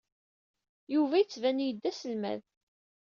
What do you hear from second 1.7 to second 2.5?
d aselmad.